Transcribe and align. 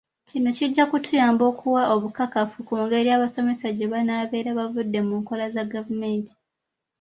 Kino 0.29 0.49
kijja 0.57 0.83
kutuyamba 0.91 1.43
okuwa 1.51 1.81
obukakafu 1.95 2.57
ku 2.67 2.75
ngeri 2.83 3.09
abasomesa 3.17 3.67
gye 3.77 3.87
banaabeera 3.93 4.51
bavudde 4.59 4.99
ku 5.07 5.13
nkola 5.21 5.45
za 5.53 5.63
gavumenti. 5.73 6.33